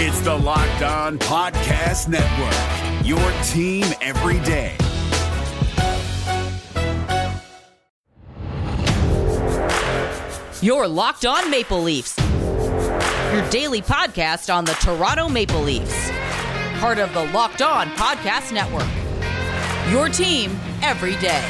[0.00, 4.76] It's the Locked On Podcast Network, your team every day.
[10.62, 16.10] Your Locked On Maple Leafs, your daily podcast on the Toronto Maple Leafs,
[16.78, 18.86] part of the Locked On Podcast Network.
[19.90, 21.42] Your team every day.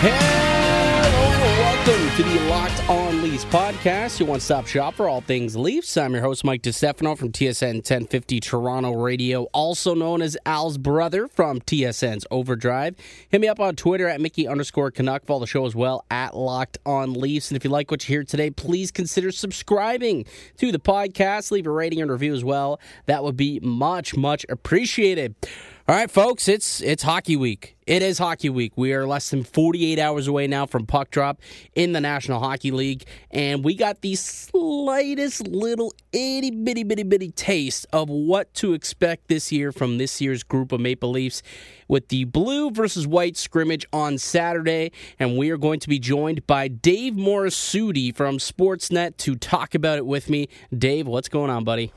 [0.00, 0.53] Hello and
[1.86, 5.98] welcome to the Locked On Leafs podcast, your one-stop shop for all things Leafs.
[5.98, 11.28] I'm your host, Mike DeStefano from TSN 1050 Toronto Radio, also known as Al's brother
[11.28, 12.94] from TSN's Overdrive.
[13.28, 15.26] Hit me up on Twitter at Mickey underscore Canuck.
[15.26, 17.50] Follow the show as well at Locked On Leafs.
[17.50, 20.24] And if you like what you hear today, please consider subscribing
[20.56, 21.50] to the podcast.
[21.50, 22.80] Leave a rating and review as well.
[23.06, 25.34] That would be much, much appreciated.
[25.86, 27.76] All right, folks, it's it's hockey week.
[27.86, 28.72] It is hockey week.
[28.74, 31.42] We are less than 48 hours away now from puck drop
[31.74, 37.32] in the National Hockey League, and we got the slightest little itty bitty bitty bitty
[37.32, 41.42] taste of what to expect this year from this year's group of Maple Leafs
[41.86, 46.46] with the blue versus white scrimmage on Saturday, and we are going to be joined
[46.46, 50.48] by Dave Morassutti from Sportsnet to talk about it with me.
[50.74, 51.92] Dave, what's going on, buddy?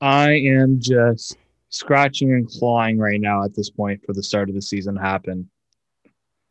[0.00, 1.36] I am just
[1.70, 5.48] scratching and clawing right now at this point for the start of the season happen.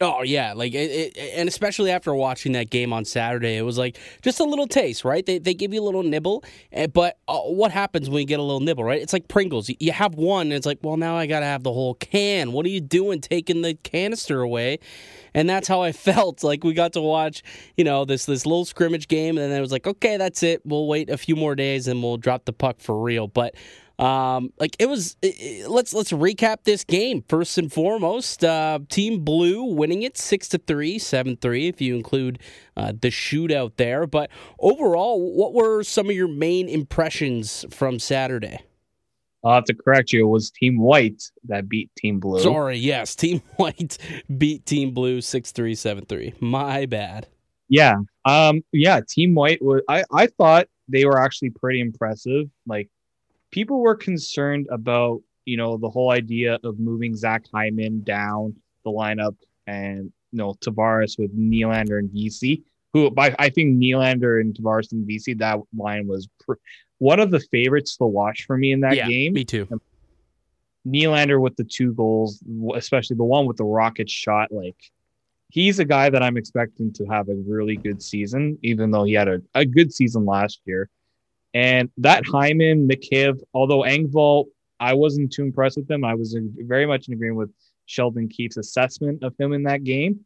[0.01, 3.77] Oh yeah, like it, it, and especially after watching that game on Saturday, it was
[3.77, 5.25] like just a little taste, right?
[5.25, 8.39] They they give you a little nibble, eh, but uh, what happens when you get
[8.39, 9.01] a little nibble, right?
[9.01, 9.69] It's like Pringles.
[9.77, 12.53] You have one, and it's like, well, now I got to have the whole can.
[12.53, 14.79] What are you doing, taking the canister away?
[15.33, 16.45] And that's how I felt.
[16.45, 17.43] Like we got to watch,
[17.75, 20.61] you know, this this little scrimmage game, and then it was like, okay, that's it.
[20.63, 23.27] We'll wait a few more days, and we'll drop the puck for real.
[23.27, 23.53] But
[23.99, 25.17] um, like it was.
[25.21, 28.45] It, let's let's recap this game first and foremost.
[28.45, 32.39] Uh, Team Blue winning it six to three, seven three if you include
[32.77, 34.07] uh, the shootout there.
[34.07, 38.61] But overall, what were some of your main impressions from Saturday?
[39.43, 40.25] I'll have to correct you.
[40.25, 42.41] It was Team White that beat Team Blue.
[42.41, 43.97] Sorry, yes, Team White
[44.37, 46.33] beat Team Blue six three seven three.
[46.39, 47.27] My bad.
[47.67, 49.01] Yeah, um, yeah.
[49.07, 49.81] Team White was.
[49.89, 52.47] I I thought they were actually pretty impressive.
[52.65, 52.89] Like
[53.51, 58.91] people were concerned about you know the whole idea of moving Zach Hyman down the
[58.91, 59.35] lineup
[59.67, 62.63] and you know Tavares with Nylander and Vesey.
[62.93, 66.53] Who by I think Nylander and Tavares and Vesey that line was pr-
[66.97, 69.33] one of the favorites to watch for me in that yeah, game.
[69.33, 69.67] Me too.
[70.87, 72.41] Nylander with the two goals,
[72.75, 74.77] especially the one with the rocket shot, like
[75.49, 79.13] he's a guy that I'm expecting to have a really good season, even though he
[79.13, 80.89] had a, a good season last year.
[81.53, 84.45] And that Hyman, Mikheyev, although Engvall,
[84.79, 86.05] I wasn't too impressed with him.
[86.05, 87.51] I was very much in agreement with
[87.85, 90.21] Sheldon Keefe's assessment of him in that game.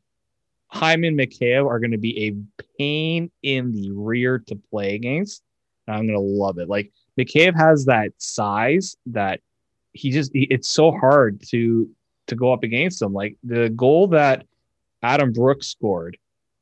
[0.67, 5.43] Hyman, Mikheyev are going to be a pain in the rear to play against.
[5.87, 6.67] I'm going to love it.
[6.67, 9.39] Like Mikheyev has that size that
[9.93, 11.89] he just, he, it's so hard to,
[12.27, 13.13] to go up against him.
[13.13, 14.45] Like the goal that
[15.03, 16.17] Adam Brooks scored,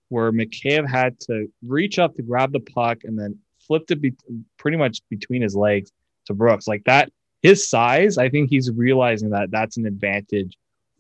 [0.10, 4.14] where Mikheyev had to reach up to grab the puck and then flipped it be-
[4.58, 5.92] pretty much between his legs
[6.26, 6.68] to Brooks.
[6.68, 7.12] Like that,
[7.42, 10.58] his size, I think he's realizing that that's an advantage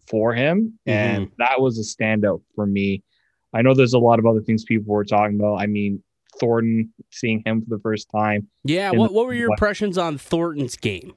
[0.08, 0.78] for him.
[0.86, 1.34] And mm-hmm.
[1.38, 3.04] that was a standout for me.
[3.54, 5.56] I know there's a lot of other things people were talking about.
[5.56, 6.02] I mean,
[6.40, 8.48] Thornton, seeing him for the first time.
[8.64, 8.92] Yeah.
[8.92, 11.14] What, what were your impressions on Thornton's game?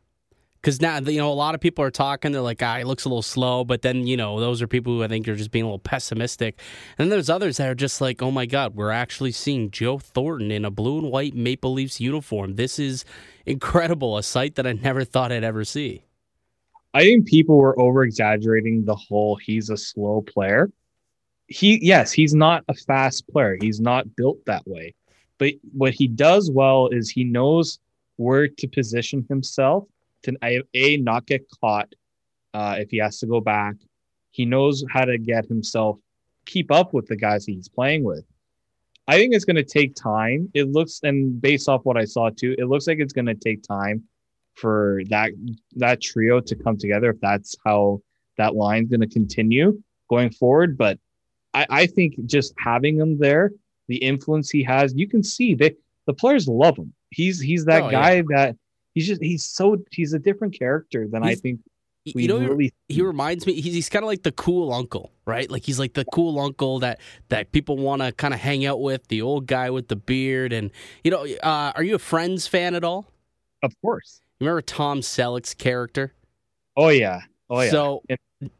[0.65, 2.33] Because now you know a lot of people are talking.
[2.33, 4.95] They're like, ah, he looks a little slow, but then you know those are people
[4.95, 6.59] who I think are just being a little pessimistic.
[6.97, 9.99] And then there's others that are just like, oh my god, we're actually seeing Joe
[9.99, 12.57] Thornton in a blue and white Maple Leafs uniform.
[12.57, 13.05] This is
[13.45, 16.03] incredible, a sight that I never thought I'd ever see.
[16.95, 20.71] I think people were over exaggerating the whole he's a slow player.
[21.47, 23.59] He yes, he's not a fast player.
[23.61, 24.95] He's not built that way.
[25.37, 27.81] But what he does well is he knows
[28.17, 29.85] where to position himself
[30.25, 31.95] to a not get caught
[32.53, 33.77] uh, if he has to go back.
[34.31, 35.99] He knows how to get himself
[36.47, 38.25] keep up with the guys he's playing with.
[39.07, 40.49] I think it's going to take time.
[40.55, 43.35] It looks, and based off what I saw too, it looks like it's going to
[43.35, 44.05] take time
[44.55, 45.33] for that
[45.77, 47.11] that trio to come together.
[47.11, 48.01] If that's how
[48.39, 50.99] that line's going to continue going forward, but
[51.53, 53.53] I, I think just having him there,
[53.89, 55.77] the influence he has, you can see that
[56.07, 56.95] the players love him.
[57.11, 58.23] He's he's that oh, guy yeah.
[58.29, 58.57] that
[58.95, 61.61] he's just he's so he's a different character than he's, I think.
[62.15, 63.61] we you know, really he reminds me.
[63.61, 65.51] He's, he's kind of like the cool uncle, right?
[65.51, 68.81] Like he's like the cool uncle that that people want to kind of hang out
[68.81, 69.07] with.
[69.09, 70.71] The old guy with the beard, and
[71.03, 73.07] you know, uh, are you a Friends fan at all?
[73.63, 74.21] Of course.
[74.41, 76.13] You Remember Tom Selleck's character?
[76.77, 77.21] Oh yeah,
[77.51, 77.71] oh yeah.
[77.71, 78.03] So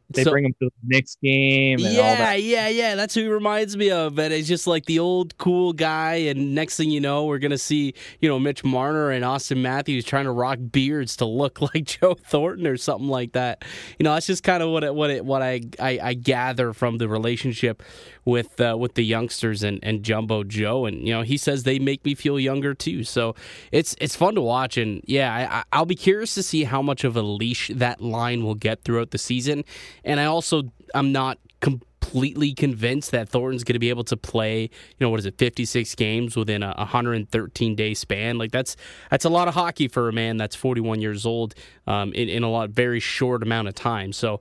[0.09, 2.43] they So- bring him to the Knicks game and all Yeah, that.
[2.43, 2.95] yeah, yeah.
[2.95, 4.17] That's who he reminds me of.
[4.19, 6.13] And it's just like the old cool guy.
[6.15, 10.05] And next thing you know, we're gonna see, you know, Mitch Marner and Auston Matthews
[10.05, 13.65] trying to rock beards to look like Joe Thornton or something like that.
[13.99, 16.71] You know, that's just kind of what it, what it, what I, I I gather
[16.71, 17.81] from the relationship
[18.25, 20.85] with uh, with the youngsters and, and Jumbo Joe.
[20.85, 23.03] And you know, he says they make me feel younger too.
[23.03, 23.35] So
[23.71, 24.77] it's it's fun to watch.
[24.77, 28.43] And yeah, I- I'll be curious to see how much of a leash that line
[28.43, 29.64] will get throughout the season.
[30.03, 30.63] And I also
[30.93, 34.69] I'm not completely convinced that Thornton's going to be able to play, you
[34.99, 38.37] know, what is it, 56 games within a 113 day span.
[38.37, 38.75] Like that's
[39.09, 41.55] that's a lot of hockey for a man that's 41 years old
[41.87, 44.13] um, in, in a lot very short amount of time.
[44.13, 44.39] So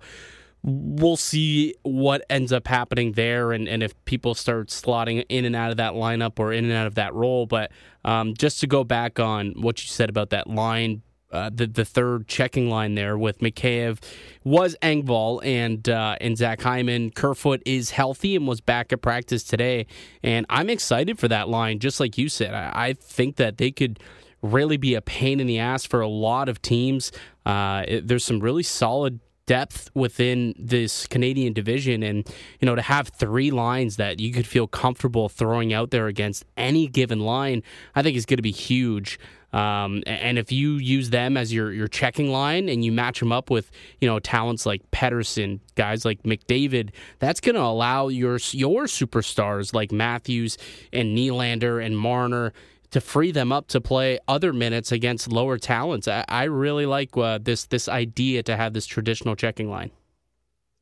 [0.62, 5.55] we'll see what ends up happening there and, and if people start slotting in and
[5.55, 7.47] out of that lineup or in and out of that role.
[7.47, 7.71] But
[8.05, 11.85] um, just to go back on what you said about that line uh, the the
[11.85, 13.99] third checking line there with Mikheyev
[14.44, 17.11] was Engvall and uh, and Zach Hyman.
[17.11, 19.87] Kerfoot is healthy and was back at practice today,
[20.23, 21.79] and I'm excited for that line.
[21.81, 23.99] Just like you said, I, I think that they could
[24.43, 27.11] really be a pain in the ass for a lot of teams.
[27.47, 32.26] Uh, it- there's some really solid depth within this Canadian division and
[32.61, 36.47] you know to have three lines that you could feel comfortable throwing out there against
[36.56, 37.62] any given line
[37.94, 39.19] I think is going to be huge
[39.54, 43.30] um, and if you use them as your your checking line and you match them
[43.30, 43.70] up with
[44.00, 46.90] you know talents like Pettersson guys like McDavid
[47.20, 50.58] that's going to allow your your superstars like Matthews
[50.92, 52.52] and Nylander and Marner
[52.90, 56.08] to free them up to play other minutes against lower talents.
[56.08, 59.92] I, I really like uh, this this idea to have this traditional checking line.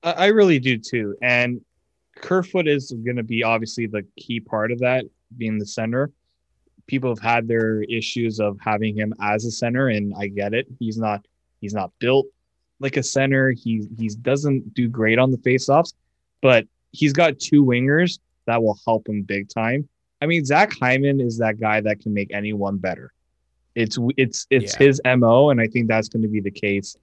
[0.02, 1.14] I, I really do too.
[1.20, 1.60] And
[2.16, 5.04] Kerfoot is going to be obviously the key part of that,
[5.36, 6.10] being the center.
[6.86, 10.66] People have had their issues of having him as a center, and I get it.
[10.78, 11.26] He's not
[11.60, 12.26] he's not built
[12.80, 13.50] like a center.
[13.50, 15.94] He he doesn't do great on the faceoffs,
[16.40, 19.88] but he's got two wingers that will help him big time.
[20.20, 23.12] I mean, Zach Hyman is that guy that can make anyone better.
[23.74, 24.86] It's it's it's Yeah.
[24.86, 26.96] his mo, and I think that's going to be the case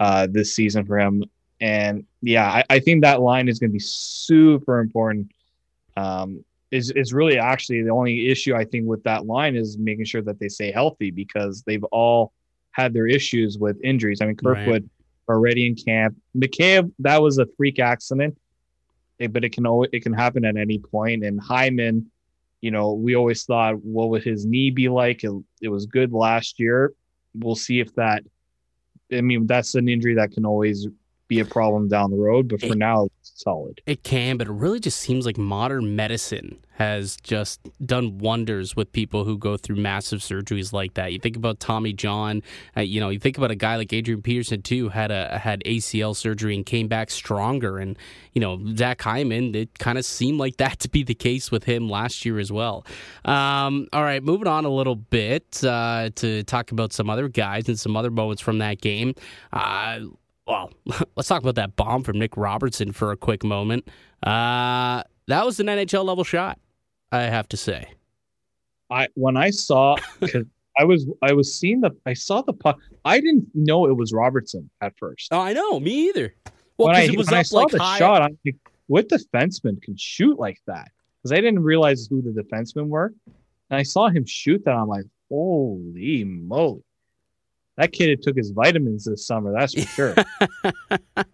[0.00, 1.24] uh, this season for him.
[1.60, 5.30] And yeah, I, I think that line is going to be super important.
[5.96, 10.06] Um, is is really actually the only issue I think with that line is making
[10.06, 12.32] sure that they stay healthy because they've all
[12.72, 14.20] had their issues with injuries.
[14.20, 14.64] I mean, Right.
[14.64, 14.90] Kerfoot
[15.28, 16.16] already in camp.
[16.36, 18.36] Mikheyev, that was a freak accident,
[19.20, 21.22] eh, but it can always it can happen at any point.
[21.24, 22.10] And Hyman,
[22.62, 25.22] you know, we always thought, what would his knee be like?
[25.24, 26.94] It, it was good last year.
[27.34, 28.24] We'll see if that.
[29.12, 30.88] I mean, that's an injury that can always
[31.34, 33.80] be a problem down the road, but for It- now, it's solid.
[33.86, 38.90] It can, but it really just seems like modern medicine has just done wonders with
[38.92, 41.12] people who go through massive surgeries like that.
[41.12, 42.42] You think about Tommy John,
[42.76, 45.62] uh, you know, you think about a guy like Adrian Peterson too, had a had
[45.64, 47.78] ACL surgery and came back stronger.
[47.78, 47.96] And
[48.32, 51.64] you know, Zach Hyman, it kind of seemed like that to be the case with
[51.64, 52.84] him last year as well.
[53.24, 57.68] Um, all right, moving on a little bit uh, to talk about some other guys
[57.68, 59.14] and some other moments from that game.
[59.52, 60.00] Uh,
[60.46, 60.70] well,
[61.16, 63.88] let's talk about that bomb from Nick Robertson for a quick moment.
[64.22, 66.58] Uh, that was an NHL level shot,
[67.10, 67.92] I have to say.
[68.90, 70.46] I when I saw because
[70.78, 72.78] I was I was seeing the I saw the puck.
[73.04, 75.28] I didn't know it was Robertson at first.
[75.32, 76.34] Oh, I know, me either.
[76.78, 77.98] Well, because it was when I saw like the high.
[77.98, 78.56] shot, I'm like,
[78.86, 80.90] what defenseman can shoot like that?
[81.18, 83.12] Because I didn't realize who the defensemen were.
[83.70, 84.72] And I saw him shoot that.
[84.72, 86.82] I'm like, holy moly.
[87.78, 90.14] That kid took his vitamins this summer, that's for sure.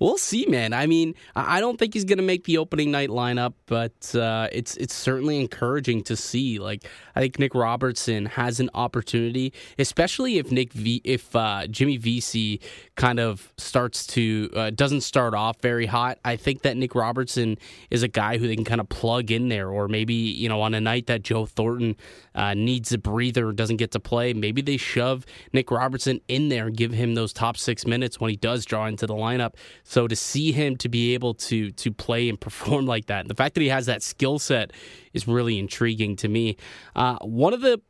[0.00, 0.74] we'll see, man.
[0.74, 4.14] I mean, I I don't think he's going to make the opening night lineup, but
[4.14, 6.58] uh, it's it's certainly encouraging to see.
[6.58, 6.84] Like,
[7.14, 12.60] I think Nick Robertson has an opportunity, especially if Nick v, if uh, Jimmy Vesey
[12.96, 16.18] kind of starts to uh, doesn't start off very hot.
[16.24, 17.58] I think that Nick Robertson
[17.90, 20.62] is a guy who they can kind of plug in there, or maybe you know
[20.62, 21.96] on a night that Joe Thornton
[22.34, 26.66] uh, needs a breather, doesn't get to play, maybe they shove Nick Robertson in there
[26.66, 29.54] and give him those top six minutes when he does draw into the lineup.
[29.84, 33.30] So to see him to be able to to play and perform like that, and
[33.30, 34.72] the fact that he has that skill set
[35.12, 36.56] is really intriguing to me.
[36.94, 37.80] Uh, one of the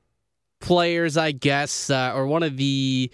[0.60, 3.10] players, I guess, uh, or one of the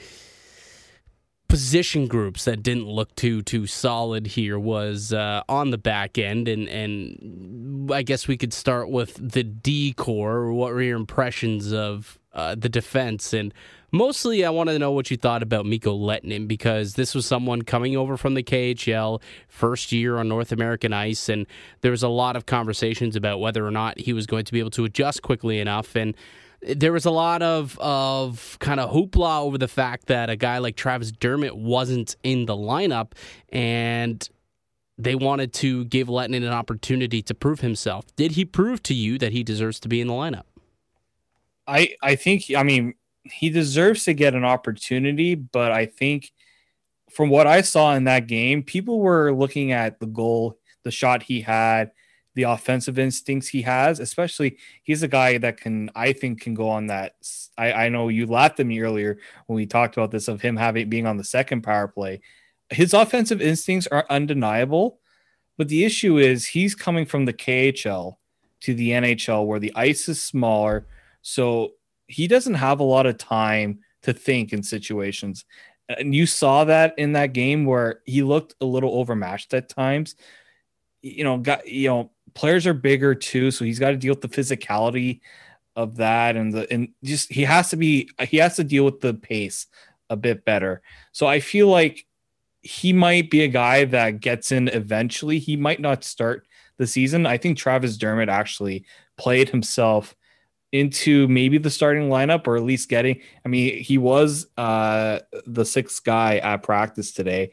[1.52, 6.48] position groups that didn't look too too solid here was uh, on the back end,
[6.48, 10.50] and and I guess we could start with the D core.
[10.50, 13.34] What were your impressions of uh, the defense?
[13.34, 13.52] And
[13.90, 17.60] mostly, I want to know what you thought about Mikko Lehtonen because this was someone
[17.60, 21.46] coming over from the KHL, first year on North American ice, and
[21.82, 24.58] there was a lot of conversations about whether or not he was going to be
[24.58, 26.14] able to adjust quickly enough and
[26.62, 30.58] there was a lot of of kind of hoopla over the fact that a guy
[30.58, 33.12] like Travis Dermott wasn't in the lineup,
[33.50, 34.28] and
[34.98, 38.04] they wanted to give Lehtonen an opportunity to prove himself.
[38.16, 40.44] Did he prove to you that he deserves to be in the lineup?
[41.66, 46.32] I I think I mean he deserves to get an opportunity, but I think
[47.12, 51.22] from what I saw in that game, people were looking at the goal, the shot
[51.22, 51.90] he had,
[52.34, 56.68] the offensive instincts he has, especially he's a guy that can, I think, can go
[56.68, 57.14] on that.
[57.58, 60.56] I, I know you laughed at me earlier when we talked about this of him
[60.56, 62.20] having being on the second power play.
[62.70, 64.98] His offensive instincts are undeniable,
[65.58, 68.16] but the issue is he's coming from the KHL
[68.60, 70.86] to the NHL where the ice is smaller.
[71.20, 71.72] So
[72.06, 75.44] he doesn't have a lot of time to think in situations.
[75.88, 80.14] And you saw that in that game where he looked a little overmatched at times.
[81.02, 84.20] You know, got you know, players are bigger too, so he's got to deal with
[84.22, 85.20] the physicality
[85.74, 89.00] of that and the and just he has to be he has to deal with
[89.00, 89.66] the pace
[90.10, 90.82] a bit better.
[91.12, 92.06] So I feel like
[92.60, 95.38] he might be a guy that gets in eventually.
[95.38, 97.26] He might not start the season.
[97.26, 98.84] I think Travis Dermott actually
[99.16, 100.14] played himself
[100.70, 105.64] into maybe the starting lineup or at least getting I mean he was uh the
[105.64, 107.52] sixth guy at practice today.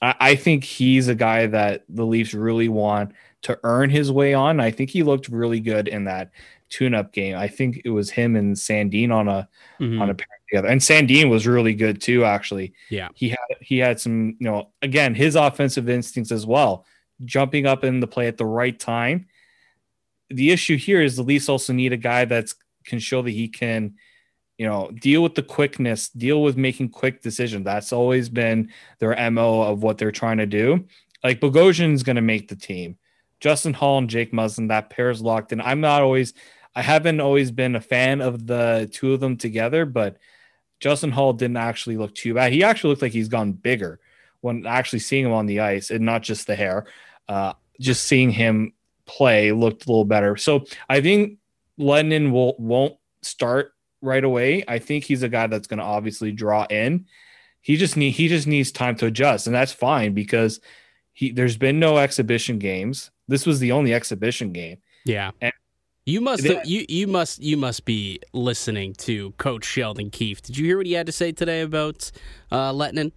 [0.00, 3.12] I, I think he's a guy that the Leafs really want
[3.42, 4.60] to earn his way on.
[4.60, 6.30] I think he looked really good in that
[6.70, 7.36] tune-up game.
[7.36, 9.48] I think it was him and Sandin on a
[9.80, 10.02] mm-hmm.
[10.02, 10.68] on a pair together.
[10.68, 12.74] And Sandin was really good too, actually.
[12.90, 13.08] Yeah.
[13.14, 16.84] He had he had some, you know, again, his offensive instincts as well,
[17.24, 19.26] jumping up in the play at the right time.
[20.30, 23.48] The issue here is the Leafs also need a guy that's can show that he
[23.48, 23.94] can,
[24.58, 27.64] you know, deal with the quickness, deal with making quick decisions.
[27.64, 30.84] That's always been their MO of what they're trying to do.
[31.22, 32.98] Like Bogosian's going to make the team.
[33.40, 35.60] Justin Holl and Jake Muzzin, that pair's locked in.
[35.60, 36.34] I'm not always,
[36.74, 40.16] I haven't always been a fan of the two of them together, but
[40.80, 42.52] Justin Holl didn't actually look too bad.
[42.52, 44.00] He actually looked like he's gone bigger
[44.40, 46.86] when actually seeing him on the ice and not just the hair.
[47.28, 48.72] Uh, just seeing him
[49.06, 50.36] play looked a little better.
[50.36, 51.38] So I think
[51.78, 54.64] Lehtonen will won't start right away.
[54.68, 57.06] I think he's a guy that's going to obviously draw in.
[57.60, 60.60] He just need he just needs time to adjust, and that's fine because
[61.12, 63.10] he there's been no exhibition games.
[63.26, 64.78] This was the only exhibition game.
[65.04, 65.32] Yeah.
[65.40, 65.52] And
[66.06, 70.40] you must they, you you must you must be listening to Coach Sheldon Keefe.
[70.40, 72.10] Did you hear what he had to say today about
[72.50, 73.12] uh, Lehtonen?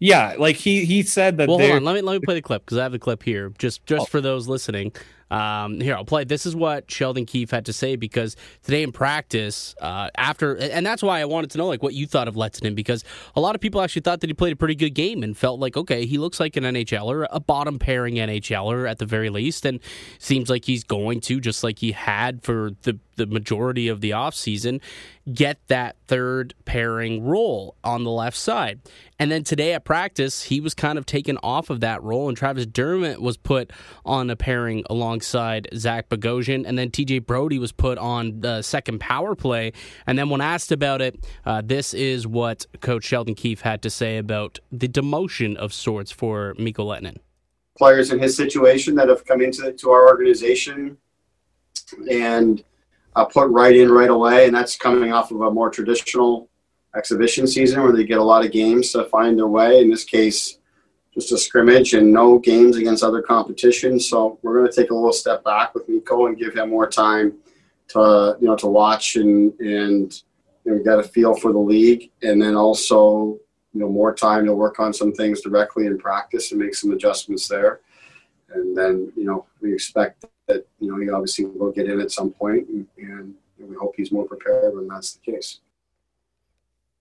[0.00, 1.48] Yeah, like he he said that.
[1.48, 1.84] Well, hold on.
[1.84, 4.02] Let me let me play the clip because I have the clip here, just just
[4.02, 4.04] oh.
[4.06, 4.92] for those listening.
[5.30, 6.24] Um, here, I'll play.
[6.24, 10.86] This is what Sheldon Keefe had to say because today in practice, uh, after, and
[10.86, 13.04] that's why I wanted to know like what you thought of Lehtonen because
[13.34, 15.58] a lot of people actually thought that he played a pretty good game and felt
[15.58, 19.66] like okay, he looks like an NHLer, a bottom pairing NHLer at the very least,
[19.66, 19.80] and
[20.18, 24.10] seems like he's going to just like he had for the the majority of the
[24.10, 24.80] offseason,
[25.32, 28.80] get that third pairing role on the left side.
[29.18, 32.36] And then today at practice, he was kind of taken off of that role, and
[32.36, 33.70] Travis Dermott was put
[34.04, 36.64] on a pairing alongside Zach Bogosian.
[36.66, 39.72] And then TJ Brodie was put on the second power play.
[40.06, 43.90] And then when asked about it, uh, this is what Coach Sheldon Keefe had to
[43.90, 47.16] say about the demotion of sorts for Mikko Lehtonen.
[47.78, 50.96] Players in his situation that have come into to our organization
[52.10, 52.64] and
[53.14, 56.48] uh, put right in right away, and that's coming off of a more traditional
[56.96, 59.80] exhibition season where they get a lot of games to find their way.
[59.80, 60.58] In this case,
[61.14, 63.98] just a scrimmage and no games against other competition.
[63.98, 66.88] So we're going to take a little step back with Mikko and give him more
[66.88, 67.34] time
[67.88, 70.22] to you know to watch and and
[70.64, 73.38] you know, get a feel for the league, and then also
[73.72, 76.92] you know more time to work on some things directly in practice and make some
[76.92, 77.80] adjustments there.
[78.52, 82.10] And then you know we expect that you know he obviously will get in at
[82.10, 85.60] some point, and, and we hope he's more prepared when that's the case.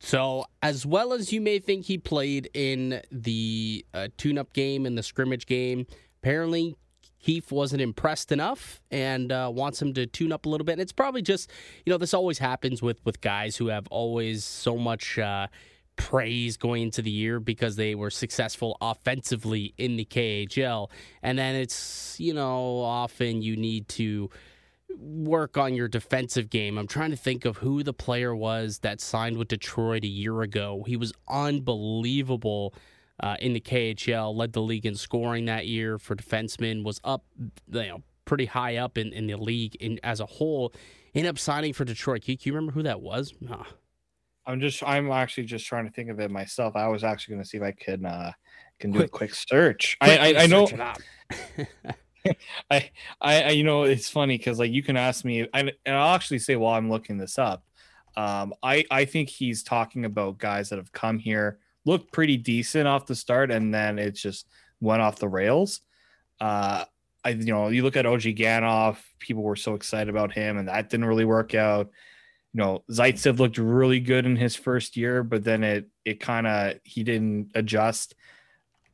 [0.05, 4.95] So, as well as you may think he played in the uh, tune-up game and
[4.95, 5.88] the scrimmage game,
[6.21, 6.75] apparently
[7.24, 10.74] Keefe wasn't impressed enough and uh, wants him to tune up a little bit.
[10.74, 11.50] And it's probably just,
[11.88, 15.17] you know, this always happens with with guys who have always so much.
[15.17, 15.47] Uh,
[15.97, 20.89] praise going into the year because they were successful offensively in the KHL.
[21.24, 24.29] And then it's, you know, often you need to
[24.99, 26.77] work on your defensive game.
[26.77, 30.41] I'm trying to think of who the player was that signed with Detroit a year
[30.41, 30.83] ago.
[30.87, 32.73] He was unbelievable.
[33.21, 37.23] Uh, in the KHL, led the league in scoring that year for defensemen, was up,
[37.71, 40.73] you know, pretty high up in, in the league in, as a whole.
[41.13, 42.23] Ended up signing for Detroit.
[42.23, 43.33] Can you remember who that was?
[44.47, 46.75] I'm just I'm actually just trying to think of it myself.
[46.75, 48.31] I was actually going to see if I can uh
[48.79, 49.97] can do quick, a quick search.
[50.01, 50.67] Quick, I, I, I know
[52.72, 52.91] I,
[53.22, 56.55] I, you know, it's funny because like you can ask me, and I'll actually say
[56.55, 57.63] while I'm looking this up,
[58.17, 62.88] um, I, I think he's talking about guys that have come here, looked pretty decent
[62.88, 64.48] off the start, and then it just
[64.79, 65.82] went off the rails.
[66.39, 66.86] Uh,
[67.24, 70.89] I, you know, you look at Ozhiganov, people were so excited about him, and that
[70.89, 71.89] didn't really work out.
[72.53, 76.48] You know, Zaitsev looked really good in his first year, but then it, it kind
[76.48, 78.15] of, he didn't adjust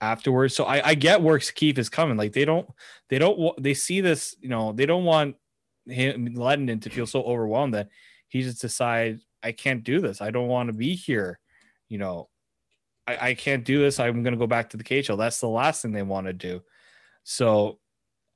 [0.02, 0.56] afterwards.
[0.56, 2.18] So I, I get where Keefe is coming.
[2.18, 2.68] Like they don't,
[3.10, 5.36] they don't, they see this, you know, they don't want
[5.86, 7.90] him Lehtonen to feel so overwhelmed that
[8.28, 10.22] he just decides I can't do this.
[10.22, 11.40] I don't want to be here.
[11.88, 12.30] You know,
[13.08, 14.00] I, I can't do this.
[14.00, 15.18] I'm going to go back to the KHL.
[15.18, 16.62] That's the last thing they want to do.
[17.24, 17.80] So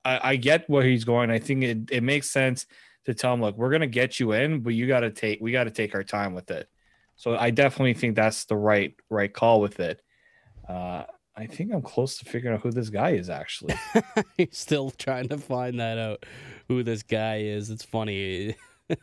[0.03, 1.31] I, I get where he's going.
[1.31, 2.65] I think it, it makes sense
[3.05, 5.39] to tell him, look, we're going to get you in, but you got to take,
[5.41, 6.67] we got to take our time with it.
[7.15, 10.01] So I definitely think that's the right, right call with it.
[10.67, 11.03] Uh,
[11.37, 13.75] I think I'm close to figuring out who this guy is actually.
[14.37, 16.25] He's still trying to find that out
[16.67, 17.69] who this guy is.
[17.69, 18.55] It's funny.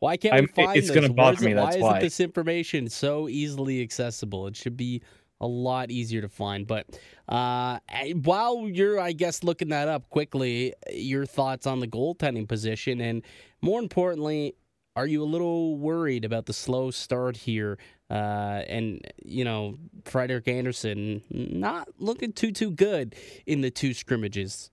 [0.00, 0.94] why can't I'm, we find it's this?
[0.94, 1.88] gonna bother me, it- that's why why.
[1.90, 4.46] isn't this information so easily accessible?
[4.48, 5.02] It should be
[5.40, 6.66] a lot easier to find.
[6.66, 7.78] But uh,
[8.24, 13.22] while you're, I guess, looking that up quickly, your thoughts on the goaltending position, and
[13.62, 14.54] more importantly,
[14.96, 17.78] are you a little worried about the slow start here?
[18.10, 23.14] Uh, and you know, Frederik Andersen not looking too too good
[23.46, 24.70] in the two scrimmages.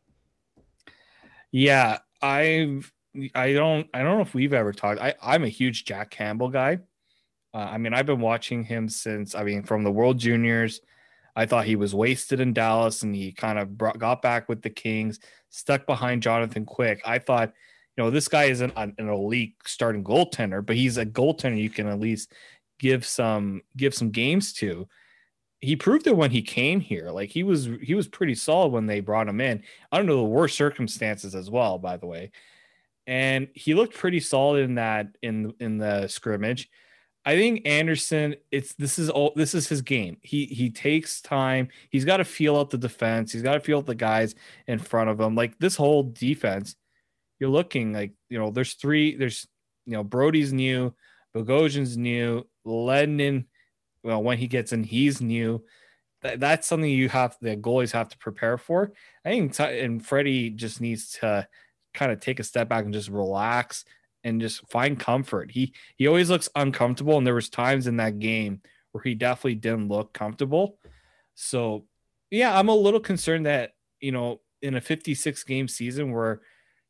[1.51, 2.91] Yeah, I've
[3.36, 5.00] I don't I don't know if we've ever talked.
[5.00, 6.79] I I'm a huge Jack Campbell guy.
[7.53, 10.82] Uh, I mean, I've been watching him since I mean from the World Juniors.
[11.36, 14.63] I thought he was wasted in Dallas, and he kind of brought, got back with
[14.63, 17.00] the Kings, stuck behind Jonathan Quick.
[17.06, 17.53] I thought,
[17.96, 21.70] you know, this guy isn't an, an elite starting goaltender, but he's a goaltender you
[21.70, 22.34] can at least
[22.80, 24.88] give some give some games to.
[25.60, 27.10] He proved it when he came here.
[27.10, 30.56] Like he was he was pretty solid when they brought him in under the worst
[30.56, 32.32] circumstances as well, by the way.
[33.08, 36.70] And he looked pretty solid in that in in the scrimmage.
[37.28, 40.16] I think Andersen, it's this is all this is his game.
[40.22, 41.68] He he takes time.
[41.90, 43.34] He's got to feel out the defense.
[43.34, 44.34] He's got to feel out the guys
[44.66, 45.36] in front of him.
[45.36, 46.78] Like this whole defense,
[47.38, 48.50] you're looking like you know.
[48.50, 49.18] There's three.
[49.18, 49.46] There's
[49.86, 50.94] you know Brodie's new,
[51.36, 53.45] Bogosian's new, Lehtonen.
[54.03, 55.63] Well, when he gets in, he's new.
[56.21, 58.91] That, that's something you have the goalies have to prepare for.
[59.25, 61.47] I think Ty- and Freddie just needs to
[61.93, 63.86] kind of take a step back and just relax
[64.23, 65.51] and just find comfort.
[65.51, 69.56] He he always looks uncomfortable, and there was times in that game where he definitely
[69.56, 70.80] didn't look comfortable.
[71.36, 71.86] So
[72.32, 76.41] yeah, I'm a little concerned that you know in a 56 game season where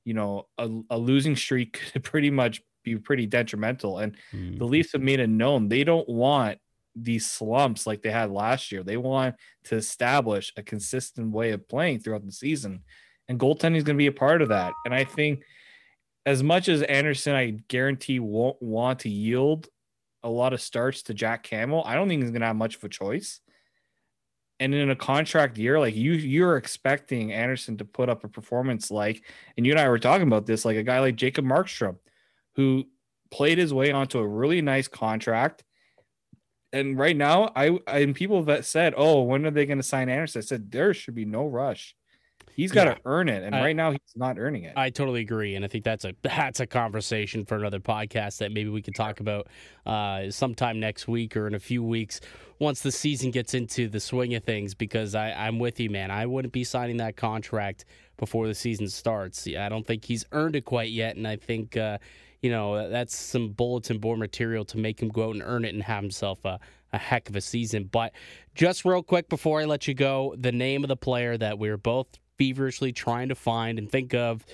[0.06, 2.62] you know a, a losing streak could pretty much
[2.96, 4.66] be pretty detrimental, and the mm-hmm.
[4.66, 6.60] Leafs have made it known they don't want
[6.96, 8.84] these slumps like they had last year.
[8.84, 12.84] They want to establish a consistent way of playing throughout the season,
[13.28, 14.74] and goaltending is going to be a part of that.
[14.86, 15.44] And I think
[16.26, 19.70] as much as Andersen, I guarantee won't want to yield
[20.24, 21.84] a lot of starts to Jack Campbell.
[21.86, 23.40] I don't think he's going to have much of a choice.
[24.60, 28.92] And in a contract year, like you, you're expecting Andersen to put up a performance
[28.92, 29.24] like,
[29.56, 31.98] and you and I were talking about this, like a guy like Jacob Markstrom,
[32.58, 32.84] who
[33.32, 35.64] played his way onto a really nice contract.
[36.74, 40.10] And right now, I and people that said, "Oh, when are they going to sign
[40.10, 41.96] Andersen?" I said there should be no rush.
[42.56, 42.98] He's got to Yeah.
[43.06, 44.74] earn it, and I- right now he's not earning it.
[44.76, 48.52] I totally agree, and I think that's a that's a conversation for another podcast that
[48.52, 49.48] maybe we could talk about
[49.86, 52.20] uh, sometime next week or in a few weeks
[52.60, 54.74] once the season gets into the swing of things.
[54.74, 56.12] Because I, I'm with you, man.
[56.12, 57.86] I wouldn't be signing that contract
[58.18, 59.48] before the season starts.
[59.48, 62.00] Yeah, I don't think he's earned it quite yet, and I think uh,
[62.42, 65.74] you know that's some bulletin board material to make him go out and earn it
[65.74, 66.60] and have himself a,
[66.94, 67.86] a heck of a season.
[67.86, 68.14] But
[68.56, 71.70] just real quick before I let you go, the name of the player that we
[71.70, 74.46] are both feverishly trying to find and think of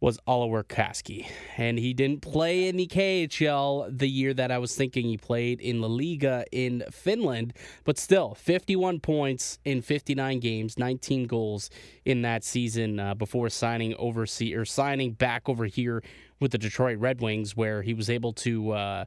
[0.00, 1.26] was Oliver Kaski.
[1.56, 5.60] And he didn't play in the KHL the year that I was thinking he played
[5.60, 7.52] in La Liga in Finland,
[7.84, 11.68] but still 51 points in 59 games, 19 goals
[12.04, 16.02] in that season uh, before signing overseas or signing back over here
[16.40, 19.04] with the Detroit Red Wings where he was able to uh,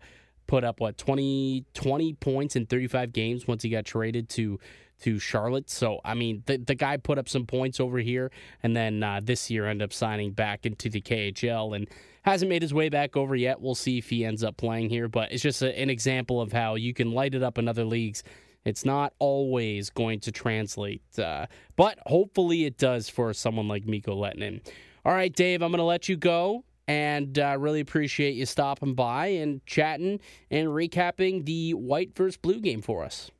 [0.48, 4.60] put up what 20 20 points in 35 games once he got traded to
[5.02, 5.70] to Charlotte.
[5.70, 8.32] So I mean, the the guy put up some points over here,
[8.63, 11.88] and then uh, this year ended up signing back into the KHL and
[12.24, 13.62] hasn't made his way back over yet.
[13.62, 16.52] We'll see if he ends up playing here, but it's just a, an example of
[16.52, 18.24] how you can light it up in other leagues.
[18.63, 24.15] It's not always going to translate, uh, but hopefully it does for someone like Mikko
[24.15, 24.62] Lehtonen.
[25.04, 28.94] All right, Dave, I'm going to let you go and uh, really appreciate you stopping
[28.94, 33.32] by and chatting and recapping the white versus blue game for us.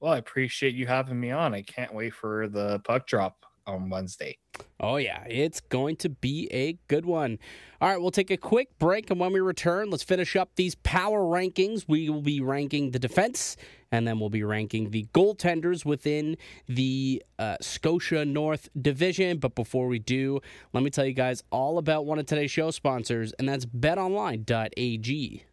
[0.00, 1.54] Well, I appreciate you having me on.
[1.54, 4.38] I can't wait for the puck drop on Wednesday.
[4.80, 7.38] Oh, yeah, it's going to be a good one.
[7.80, 10.74] All right, we'll take a quick break, and when we return, let's finish up these
[10.76, 11.84] power rankings.
[11.86, 13.56] We will be ranking the defense,
[13.92, 19.38] and then we'll be ranking the goaltenders within the uh, Scotia North Division.
[19.38, 20.40] But before we do,
[20.72, 25.44] let me tell you guys all about one of today's show sponsors, and that's betonline.ag.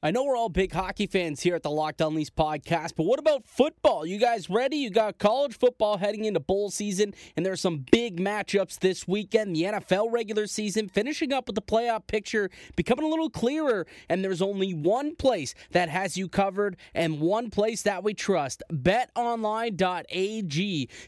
[0.00, 3.02] I know we're all big hockey fans here at the Locked On Leafs podcast, but
[3.02, 4.06] what about football?
[4.06, 4.76] You guys ready?
[4.76, 9.08] You got college football heading into bowl season, and there are some big matchups this
[9.08, 9.56] weekend.
[9.56, 14.22] The NFL regular season finishing up with the playoff picture becoming a little clearer, and
[14.22, 19.78] there's only one place that has you covered and one place that we trust betonline.ag.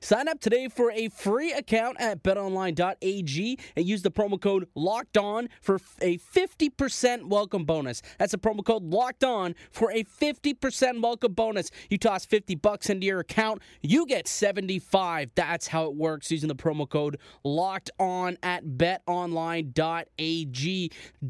[0.00, 5.16] Sign up today for a free account at betonline.ag and use the promo code LOCKED
[5.16, 8.02] ON for a 50% welcome bonus.
[8.18, 11.70] That's a promo code locked on for a 50% welcome bonus.
[11.88, 15.30] You toss 50 bucks into your account, you get 75.
[15.34, 19.70] That's how it works using the promo code locked on at betonline.ag.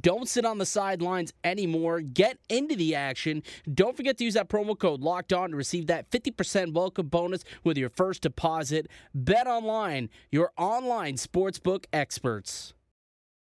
[0.00, 2.00] Don't sit on the sidelines anymore.
[2.00, 3.42] Get into the action.
[3.72, 7.44] Don't forget to use that promo code locked on to receive that 50% welcome bonus
[7.64, 8.88] with your first deposit.
[9.14, 12.74] Bet online, your online sportsbook experts.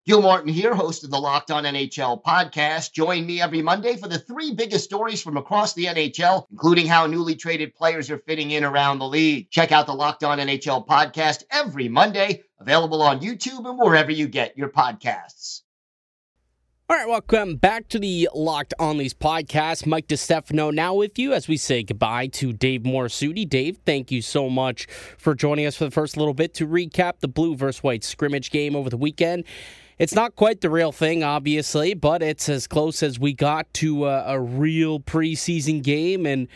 [0.10, 2.94] Gil Martin here, host of the Locked On NHL podcast.
[2.94, 7.06] Join me every Monday for the three biggest stories from across the NHL, including how
[7.06, 9.52] newly traded players are fitting in around the league.
[9.52, 14.28] Check out the Locked On NHL podcast every Monday, available on YouTube and wherever you
[14.28, 15.62] get your podcasts.
[16.90, 19.86] All right, welcome back to the Locked On Leafs podcast.
[19.86, 23.48] Mike DeStefano now with you as we say goodbye to Dave Morassutti.
[23.48, 24.88] Dave, thank you so much
[25.20, 28.50] for joining us for the first little bit to recap the blue versus white scrimmage
[28.50, 29.44] game over the weekend.
[30.00, 34.08] It's not quite the real thing, obviously, but it's as close as we got to
[34.08, 36.26] a, a real preseason game.
[36.26, 36.48] And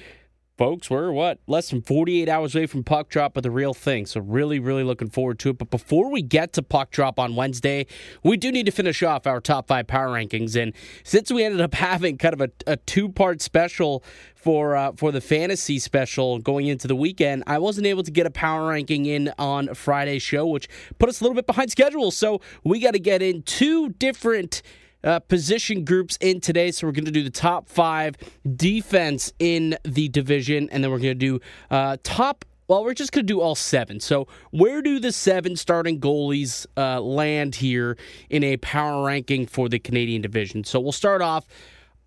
[0.58, 4.06] folks, we're what less than 48 hours away from puck drop of the real thing.
[4.06, 5.58] So really, really looking forward to it.
[5.58, 7.88] But before we get to puck drop on Wednesday,
[8.24, 10.62] we do need to finish off our top five power rankings.
[10.62, 14.04] And since we ended up having kind of a, a two part special
[14.36, 18.26] for uh, for the fantasy special going into the weekend, I wasn't able to get
[18.26, 20.68] a power ranking in on Friday's show, which
[21.00, 22.12] put us a little bit behind schedule.
[22.12, 24.62] So we got to get in two different
[25.04, 26.72] uh, position groups in today.
[26.72, 28.16] So we're going to do the top five
[28.56, 31.40] defense in the division, and then we're going to do
[31.70, 32.46] uh, top.
[32.68, 34.00] Well, we're just going to do all seven.
[34.00, 37.98] So, where do the seven starting goalies uh, land here
[38.30, 40.64] in a power ranking for the Canadian division?
[40.64, 41.46] So, we'll start off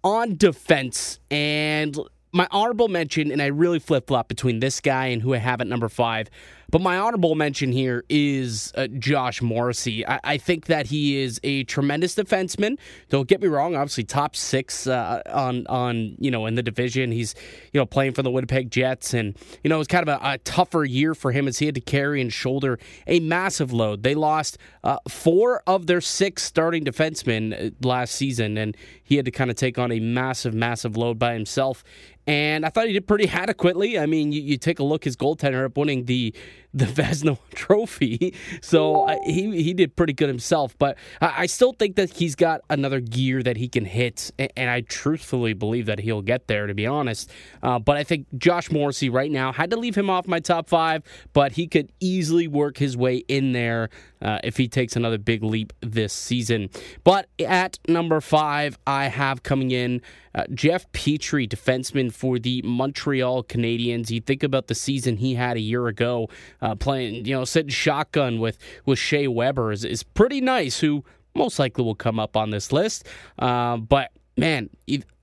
[0.03, 1.21] on defense.
[1.31, 1.97] And
[2.33, 5.61] my honorable mention, and I really flip flop between this guy and who I have
[5.61, 6.29] at number five.
[6.71, 10.07] But my honorable mention here is uh, Josh Morrissey.
[10.07, 12.79] I-, I, think that he is a tremendous defenseman.
[13.09, 17.13] Don't get me wrong; obviously top six uh, on on you know in the division.
[17.13, 17.35] He's
[17.73, 20.33] you know playing for the Winnipeg Jets, and you know it was kind of a,
[20.33, 24.03] a tougher year for him as he had to carry and shoulder a massive load.
[24.03, 29.25] They lost uh, four of their six starting defensemen uh, last season, and he had
[29.25, 31.85] to kind of take on a massive, massive load by himself.
[32.27, 33.99] And I thought he did pretty adequately.
[33.99, 36.35] I mean, you, you take a look, his goaltender up winning the
[36.77, 40.77] the Vezina Trophy, so uh, he he did pretty good himself.
[40.79, 44.53] But I, I, still think that he's got another gear that he can hit, and,
[44.57, 46.67] and I truthfully believe that he'll get there.
[46.67, 47.31] To be honest,
[47.63, 50.69] uh, but I think Josh Morrissey right now had to leave him off my top
[50.69, 53.89] five, but he could easily work his way in there
[54.21, 56.69] uh, if he takes another big leap this season.
[57.05, 60.03] But at number five, I have coming in
[60.37, 64.11] uh, Jeff Petry, defenseman for the Montreal Canadiens.
[64.11, 66.29] You think about the season he had a year ago,
[66.61, 70.79] uh, playing, you know, sitting shotgun with with Shea Weber is, is pretty nice.
[70.81, 73.07] Who most likely will come up on this list,
[73.39, 74.71] uh, but man,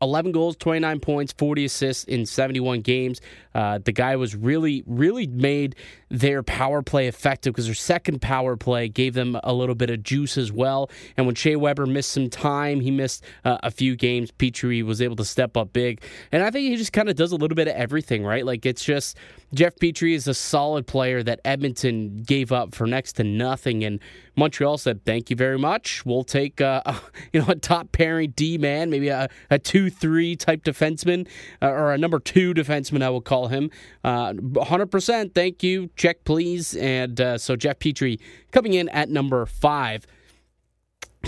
[0.03, 3.21] 11 goals, 29 points, 40 assists in 71 games.
[3.55, 5.75] Uh, the guy was really, really made
[6.09, 10.03] their power play effective because their second power play gave them a little bit of
[10.03, 10.89] juice as well.
[11.17, 14.31] And when Shea Weber missed some time, he missed uh, a few games.
[14.31, 16.01] Petry was able to step up big.
[16.31, 18.45] And I think he just kind of does a little bit of everything, right?
[18.45, 19.17] Like it's just
[19.53, 23.83] Jeff Petry is a solid player that Edmonton gave up for next to nothing.
[23.83, 23.99] And
[24.35, 26.05] Montreal said, thank you very much.
[26.05, 26.81] We'll take uh,
[27.33, 31.27] you know a top pairing D man, maybe a, a 2 3 type defenseman,
[31.61, 33.69] uh, or a number two defenseman, I will call him.
[34.03, 35.89] Uh, 100%, thank you.
[35.95, 36.75] Check, please.
[36.75, 38.19] And uh, so Jeff Petry
[38.51, 40.05] coming in at number five.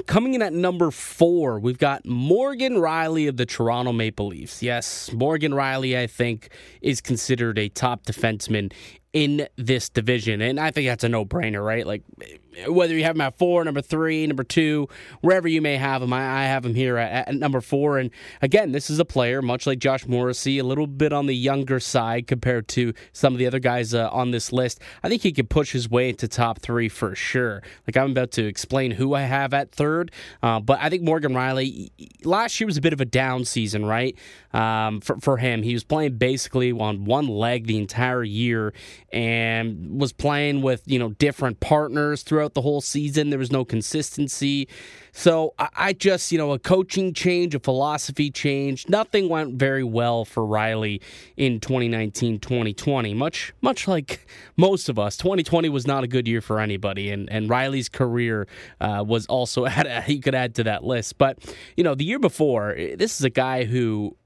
[0.07, 4.61] Coming in at number four, we've got Morgan Rielly of the Toronto Maple Leafs.
[4.61, 6.49] Yes, Morgan Rielly, I think,
[6.81, 8.73] is considered a top defenseman
[9.13, 10.41] in this division.
[10.41, 11.87] And I think that's a no brainer, right?
[11.87, 12.03] Like,
[12.67, 14.87] whether you have him at four, number three, number two,
[15.21, 17.97] wherever you may have him, I, I have him here at, at, number four.
[17.97, 21.35] And again, this is a player, much like Josh Morrissey, a little bit on the
[21.35, 24.79] younger side compared to some of the other guys uh, on this list.
[25.03, 27.61] I think he could push his way into top three for sure.
[27.87, 31.33] Like I'm about to explain who I have at third, uh, but I think Morgan
[31.33, 31.91] Rielly
[32.23, 34.15] last year was a bit of a down season, right?
[34.53, 38.73] Um, for for him, he was playing basically on one leg the entire year
[39.11, 43.29] and was playing with you know different partners throughout the whole season.
[43.29, 44.67] There was no consistency.
[45.11, 50.25] So I just, you know, a coaching change, a philosophy change, nothing went very well
[50.25, 51.01] for Rielly
[51.37, 53.13] in 2019, 2020.
[53.13, 54.27] Much, much like
[54.57, 58.47] most of us, 2020 was not a good year for anybody, and and Rielly's career
[58.81, 61.17] uh, was also at he could add to that list.
[61.17, 61.39] But
[61.77, 64.17] you know, the year before, this is a guy who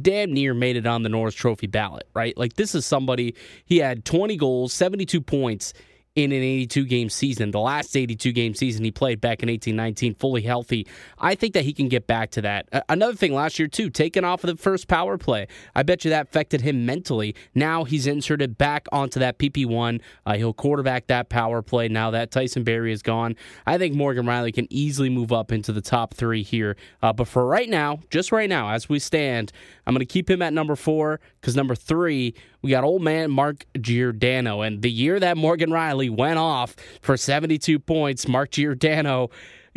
[0.00, 2.36] damn near made it on the Norris Trophy ballot, right?
[2.36, 5.74] Like this is somebody he had 20 goals, 72 points
[6.14, 7.50] in an 82 game season.
[7.50, 10.86] The last 82 game season he played back in 1819, fully healthy.
[11.18, 12.68] I think that he can get back to that.
[12.88, 15.46] Another thing last year, too, taken off of the first power play.
[15.74, 17.34] I bet you that affected him mentally.
[17.54, 20.00] Now he's inserted back onto that PP1.
[20.26, 23.34] Uh, he'll quarterback that power play now that Tyson Barrie is gone.
[23.66, 26.76] I think Morgan Rielly can easily move up into the top three here.
[27.02, 29.52] Uh, but for right now, just right now, as we stand,
[29.86, 33.30] I'm going to keep him at number four because number three, we got old man
[33.30, 34.62] Mark Giordano.
[34.62, 39.30] And the year that Morgan Rielly went off for 72 points, Mark Giordano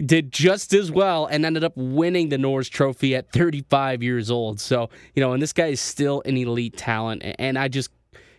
[0.03, 4.59] did just as well and ended up winning the Norris Trophy at 35 years old.
[4.59, 7.23] So, you know, and this guy is still an elite talent.
[7.39, 7.89] And I just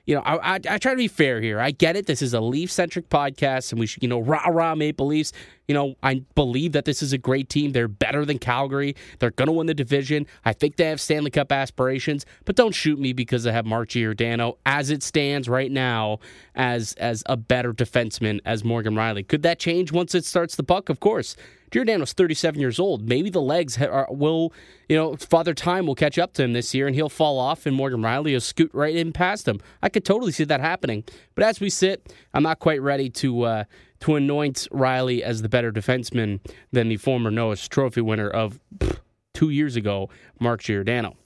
[0.06, 1.58] you know, I, I, I, try to be fair here.
[1.60, 2.06] I get it.
[2.06, 5.32] This is a Leaf centric podcast, and we should, you know, rah rah Maple Leafs.
[5.66, 7.72] You know, I believe that this is a great team.
[7.72, 8.94] They're better than Calgary.
[9.18, 10.28] They're going to win the division.
[10.44, 13.88] I think they have Stanley Cup aspirations, but don't shoot me because I have Mark
[13.88, 16.20] Giordano as it stands right now
[16.54, 19.26] as as a better defenseman as Morgan Rielly.
[19.26, 20.88] Could that change once it starts the puck?
[20.88, 21.36] Of course.
[21.70, 23.08] Giordano's 37 years old.
[23.08, 24.52] Maybe the legs are, will,
[24.88, 27.66] you know, Father Time will catch up to him this year and he'll fall off
[27.66, 29.60] and Morgan Rielly will scoot right in past him.
[29.82, 31.04] I could totally see that happening.
[31.34, 33.64] But as we sit, I'm not quite ready to uh,
[34.00, 36.40] to anoint Rielly as the better defenseman
[36.72, 38.98] than the former Norris Trophy winner of pff,
[39.34, 40.08] two years ago,
[40.40, 41.16] Mark Giordano.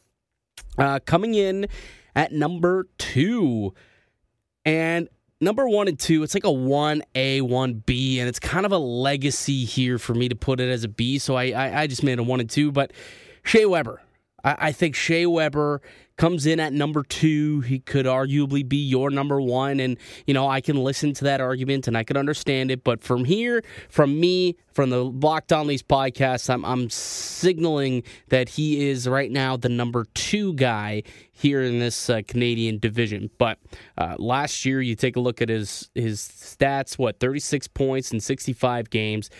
[0.79, 1.67] Uh, coming in
[2.15, 3.75] at number two,
[4.65, 5.09] and
[5.41, 9.65] number one and two, it's like a 1A, 1B, and it's kind of a legacy
[9.65, 11.19] here for me to put it as a B.
[11.19, 12.71] So I, I, I just made a one and two.
[12.71, 12.93] But
[13.43, 14.03] Shea Weber,
[14.45, 15.81] I, I think Shea Weber
[16.21, 17.61] comes in at number two.
[17.63, 19.81] He could arguably be your number one.
[19.81, 22.85] And, you know, I can listen to that argument and I can understand it.
[22.85, 28.51] But from here, from me, from the Locked On Leafs podcast, I'm, I'm signaling that
[28.51, 33.31] he is right now the number two guy here in this uh, Canadian division.
[33.39, 33.59] But
[33.97, 36.99] uh, last year, you take a look at his his stats.
[36.99, 39.31] What 36 points in 65 games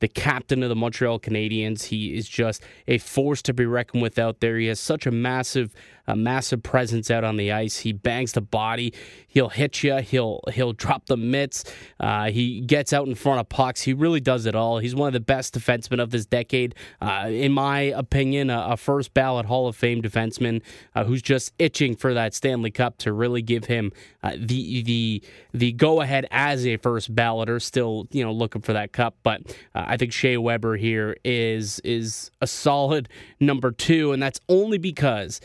[0.00, 1.84] the captain of the Montreal Canadiens.
[1.84, 4.58] He is just a force to be reckoned with out there.
[4.58, 5.74] He has such a massive,
[6.10, 7.78] a massive presence out on the ice.
[7.78, 8.92] He bangs the body.
[9.28, 9.96] He'll hit you.
[9.98, 11.64] He'll he'll drop the mitts.
[11.98, 13.82] Uh, he gets out in front of pucks.
[13.82, 14.78] He really does it all.
[14.78, 18.50] He's one of the best defensemen of this decade, uh, in my opinion.
[18.50, 20.62] A, a, first ballot Hall of Fame defenseman
[20.94, 23.92] uh, who's just itching for that Stanley Cup to really give him
[24.22, 27.62] uh, the the the go ahead as a first balloter.
[27.62, 29.42] Still, you know, looking for that cup, but
[29.74, 34.78] uh, I think Shea Weber here is is a solid number two, and that's only
[34.78, 35.40] because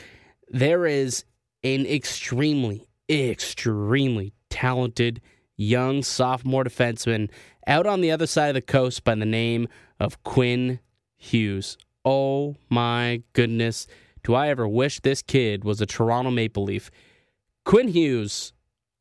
[0.50, 1.26] there is
[1.64, 5.22] an extremely, extremely talented
[5.58, 7.30] young sophomore defenseman
[7.68, 9.68] out on the other side of the coast by the name
[10.00, 10.80] of Quinn
[11.18, 11.78] Hughes.
[12.04, 13.88] Oh my goodness.
[14.24, 16.92] Do I ever wish this kid was a Toronto Maple Leaf?
[17.64, 18.54] Quinn Hughes,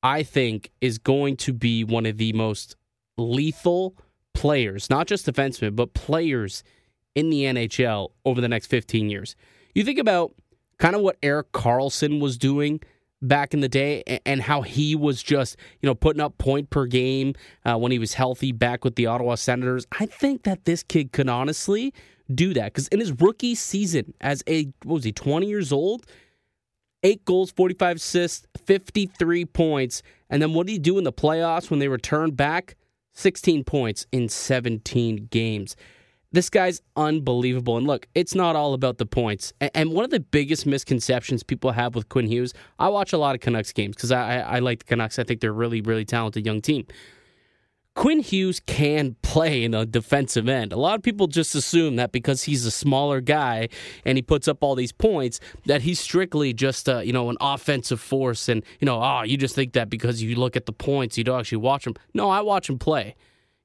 [0.03, 2.77] I think, is going to be one of the most
[3.17, 3.97] lethal
[4.33, 6.63] players, not just defensemen, but players
[7.15, 9.37] in the NHL over the next 15 years.
[9.75, 10.35] You think about
[10.85, 12.79] kind of what Erik Karlsson was doing
[13.23, 16.85] back in the day and how he was just, you know, putting up point per
[16.85, 17.33] game
[17.65, 19.87] uh, when he was healthy back with the Ottawa Senators.
[19.99, 21.95] I think that this kid could honestly
[22.35, 26.05] do that because in his rookie season as a, what was he, 20 years old?
[27.03, 30.03] Eight goals, 45 assists, 53 points.
[30.29, 32.77] And then what did he do in the playoffs when they returned back?
[33.15, 35.77] 16 points in 17 games.
[36.35, 37.77] This guy's unbelievable.
[37.77, 39.53] And look, it's not all about the points.
[39.61, 43.37] And one of the biggest misconceptions people have with Quinn Hughes, I watch a lot
[43.37, 45.21] of Canucks games because I, I like the Canucks.
[45.21, 46.89] I think they're a really, really talented young team.
[47.95, 50.73] Quinn Hughes can play in a defensive end.
[50.73, 53.69] A lot of people just assume that because he's a smaller guy
[54.05, 57.37] and he puts up all these points, that he's strictly just a, you know an
[57.41, 58.49] offensive force.
[58.49, 61.23] And you know, oh, you just think that because you look at the points, you
[61.23, 61.95] don't actually watch him.
[62.13, 63.15] No, I watch him play.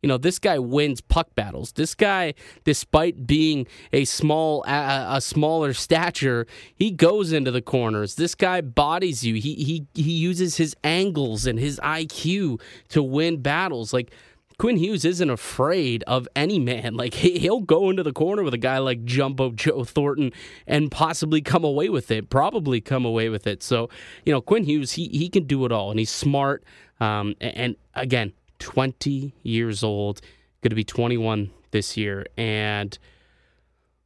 [0.01, 1.73] You know, this guy wins puck battles.
[1.73, 2.33] This guy,
[2.63, 8.15] despite being a small, a, a smaller stature, he goes into the corners.
[8.15, 9.35] This guy bodies you.
[9.35, 13.91] He he he uses his angles and his IQ to win battles.
[13.91, 14.11] Like
[14.57, 16.95] Quinn Hughes isn't afraid of any man.
[16.99, 20.33] Like he'll go into the corner with a guy like Jumbo Joe Thornton
[20.67, 22.29] and possibly come away with it.
[22.29, 23.63] Probably come away with it.
[23.63, 23.89] So
[24.25, 26.63] you know, Quinn Hughes, he he can do it all, and he's smart.
[26.99, 30.21] Um, and again, 20 years old,
[30.61, 32.25] going to be 21 this year.
[32.37, 32.97] And,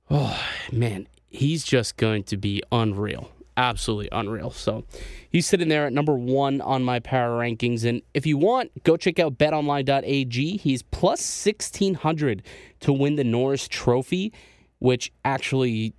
[0.09, 0.39] oh,
[0.71, 3.31] man, he's just going to be unreal.
[3.55, 4.49] Absolutely unreal.
[4.49, 4.83] So
[5.29, 7.87] he's sitting there at number one on my power rankings.
[7.87, 10.57] And if you want, go check out betonline.ag.
[10.57, 12.41] He's plus 1600
[12.79, 14.33] to win the Norris Trophy,
[14.79, 15.93] which actually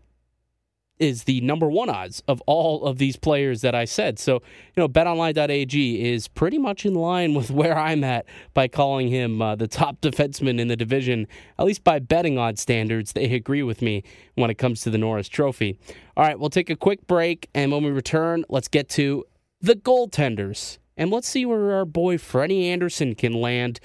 [0.98, 4.18] is the number one odds of all of these players that I said.
[4.18, 4.40] So, you
[4.76, 9.56] know, betonline.ag is pretty much in line with where I'm at by calling him uh,
[9.56, 11.26] the top defenseman in the division,
[11.58, 13.12] at least by betting odds standards.
[13.12, 14.04] They agree with me
[14.34, 15.78] when it comes to the Norris Trophy.
[16.16, 19.24] All right, we'll take a quick break, and when we return, let's get to
[19.60, 20.78] the goaltenders.
[20.96, 23.80] And let's see where our boy Freddie Andersen can land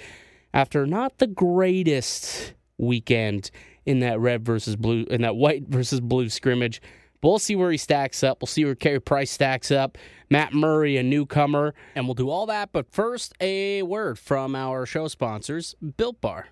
[0.54, 3.50] after not the greatest weekend
[3.84, 6.80] in that red versus blue in that white versus blue scrimmage.
[7.22, 8.40] We'll see where he stacks up.
[8.40, 9.98] We'll see where Carey Price stacks up.
[10.30, 11.74] Matt Murray, a newcomer.
[11.94, 12.72] And we'll do all that.
[12.72, 16.48] But first, a word from our show sponsors, Built Bar.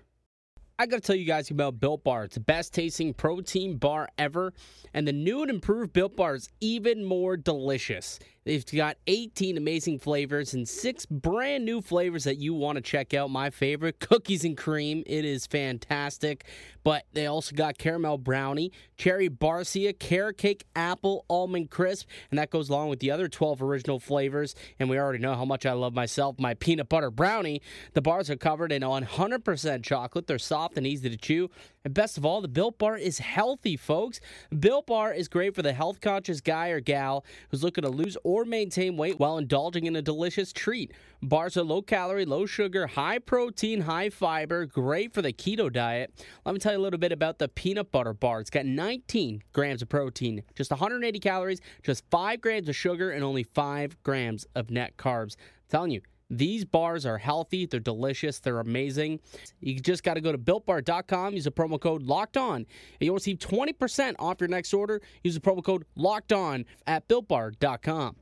[0.81, 2.23] I got to tell you guys about Built Bar.
[2.23, 4.53] It's the best tasting protein bar ever.
[4.93, 8.17] And the new and improved Built Bar is even more delicious.
[8.45, 13.13] They've got 18 amazing flavors and six brand new flavors that you want to check
[13.13, 13.29] out.
[13.29, 15.03] My favorite, cookies and cream.
[15.05, 16.45] It is fantastic.
[16.85, 22.51] But they also got caramel brownie, cherry barcia, carrot cake, apple, almond crisp, and that
[22.51, 24.53] goes along with the other 12 original flavors.
[24.77, 27.61] And we already know how much I love myself my peanut butter brownie.
[27.93, 30.27] The bars are covered in 100% chocolate.
[30.27, 31.49] They're soft and easy to chew.
[31.85, 34.19] And best of all, the Built Bar is healthy, folks.
[34.57, 38.17] Built Bar is great for the health conscious guy or gal who's looking to lose
[38.23, 40.91] or maintain weight while indulging in a delicious treat.
[41.21, 46.13] Bars are low calorie, low sugar, high protein, high fiber, great for the keto diet.
[46.45, 48.39] Let me tell you a little bit about the peanut butter bar.
[48.39, 53.21] It's got 19 grams of protein, just 180 calories, just 5 grams of sugar, and
[53.21, 55.35] only 5 grams of net carbs.
[55.35, 59.19] I'm telling you, these bars are healthy, they're delicious, they're amazing.
[59.59, 62.65] You just got to go to builtbar.com, use the promo code locked on, and
[63.01, 65.01] you'll receive 20% off your next order.
[65.25, 68.15] Use the promo code locked on at builtbar.com.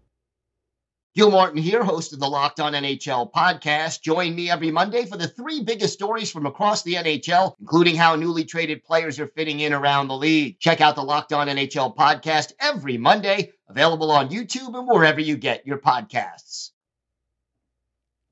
[1.18, 4.04] Gil Martin here, host of the Locked On NHL podcast.
[4.04, 8.16] Join me every Monday for the three biggest stories from across the NHL, including how
[8.16, 10.60] newly traded players are fitting in around the league.
[10.60, 15.38] Check out the Locked On NHL podcast every Monday, available on YouTube and wherever you
[15.38, 16.70] get your podcasts.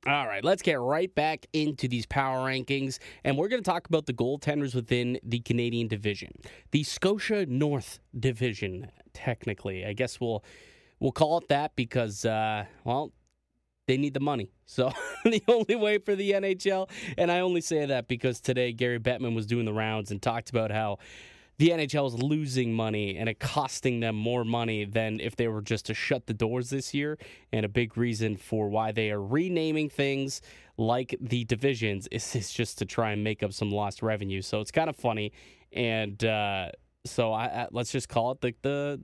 [0.06, 3.88] All right, let's get right back into these power rankings, and we're going to talk
[3.88, 6.34] about the goaltenders within the Canadian division,
[6.70, 8.92] the Scotia North Division.
[9.12, 10.44] Technically, I guess we'll
[11.06, 13.12] we'll call it that because, uh, well,
[13.86, 14.50] they need the money.
[14.66, 14.92] So
[15.24, 19.36] the only way for the NHL, and I only say that because today Gary Bettman
[19.36, 20.98] was doing the rounds and talked about how
[21.60, 25.62] the NHL is losing money and it costing them more money than if they were
[25.62, 27.20] just to shut the doors this year.
[27.54, 30.42] And a big reason for why they are renaming things
[30.76, 34.42] like the divisions is, is just to try and make up some lost revenue.
[34.42, 35.34] So it's kind of funny.
[35.72, 36.72] And uh,
[37.06, 39.02] so I, I, let's just call it the, the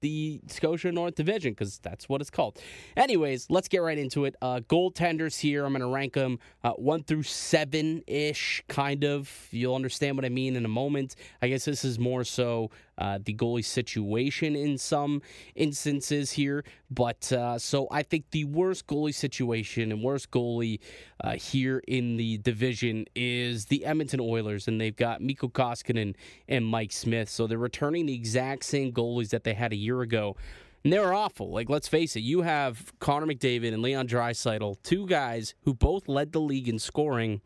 [0.00, 2.58] the Scotia North Division because that's what it's called.
[2.96, 4.36] Anyways, let's get right into it.
[4.40, 9.48] Uh, goaltenders here, I'm going to rank them uh, one through seven ish, kind of.
[9.50, 11.16] You'll understand what I mean in a moment.
[11.42, 15.22] I guess this is more so uh, the goalie situation in some
[15.54, 16.64] instances here.
[16.90, 20.80] But uh, so I think the worst goalie situation and worst goalie
[21.24, 26.14] uh, here in the division is the Edmonton Oilers, and they've got Mikko Koskinen
[26.48, 27.28] and Mike Smith.
[27.28, 30.36] So they're returning the exact same goalies that they had a year ago.
[30.82, 31.50] And they're awful.
[31.50, 36.08] Like, let's face it, you have Connor McDavid and Leon Draisaitl, two guys who both
[36.08, 37.42] led the league in scoring,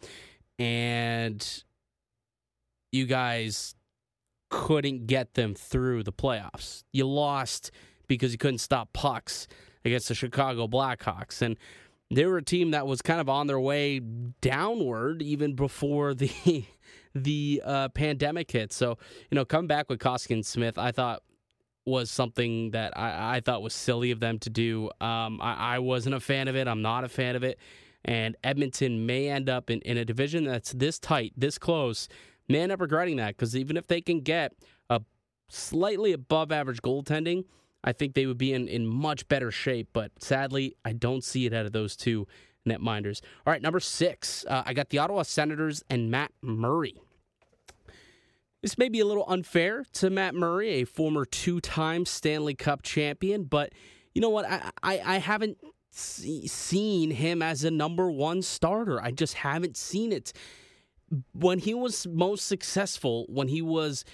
[0.58, 1.64] and
[2.92, 3.74] you guys
[4.50, 6.84] couldn't get them through the playoffs.
[6.92, 7.70] You lost
[8.06, 9.48] because you couldn't stop pucks
[9.84, 11.42] against the Chicago Blackhawks.
[11.42, 11.56] And
[12.10, 14.00] they were a team that was kind of on their way
[14.40, 16.64] downward even before the
[17.14, 18.72] the uh, pandemic hit.
[18.72, 18.98] So,
[19.30, 21.22] you know, come back with Koskinen Smith, I thought
[21.86, 24.90] was something that I, I thought was silly of them to do.
[25.00, 26.66] Um, I, I wasn't a fan of it.
[26.66, 27.58] I'm not a fan of it.
[28.04, 32.08] And Edmonton may end up in, in a division that's this tight, this close,
[32.48, 34.52] may end up regretting that because even if they can get
[34.90, 35.00] a
[35.48, 37.44] slightly above average goaltending,
[37.82, 39.88] I think they would be in, in much better shape.
[39.92, 42.26] But sadly, I don't see it out of those two
[42.66, 43.20] netminders.
[43.46, 46.96] All right, number six, uh, I got the Ottawa Senators and Matt Murray.
[48.62, 52.82] This may be a little unfair to Matt Murray, a former two time Stanley Cup
[52.82, 53.74] champion, but
[54.14, 54.46] you know what?
[54.46, 55.58] I, I, I haven't
[55.90, 59.02] see, seen him as a number one starter.
[59.02, 60.32] I just haven't seen it.
[61.32, 64.04] When he was most successful, when he was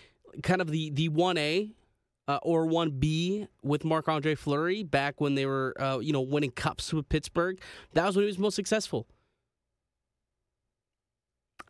[0.42, 1.72] kind of the, the 1A
[2.28, 6.51] uh, or 1B with Marc Andre Fleury back when they were, uh, you know, winning
[6.51, 7.61] cups with Pittsburgh,
[7.94, 9.07] that was when he was most successful.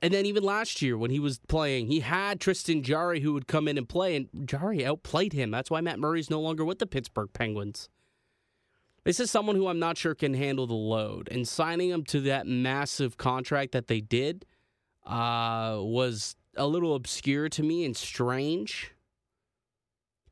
[0.03, 3.47] And then even last year when he was playing, he had Tristan Jarry who would
[3.47, 5.51] come in and play, and Jarry outplayed him.
[5.51, 7.89] That's why Matt Murray's no longer with the Pittsburgh Penguins.
[9.05, 11.29] This is someone who I'm not sure can handle the load.
[11.31, 14.45] And signing him to that massive contract that they did
[15.07, 18.93] uh, was a little obscure to me and strange.